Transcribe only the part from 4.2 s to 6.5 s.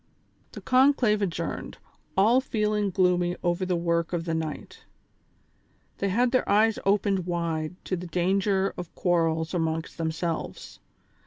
the night. They had their